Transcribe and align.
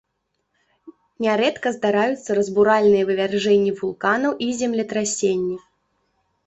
Нярэдка 1.25 1.73
здараюцца 1.75 2.29
разбуральныя 2.39 3.03
вывяржэнні 3.11 3.71
вулканаў 3.83 4.31
і 4.49 4.53
землетрасенні. 4.65 5.57